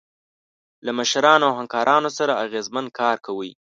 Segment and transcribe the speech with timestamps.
[0.85, 3.51] له مشرانو او همکارانو سره اغیزمن کار کوئ.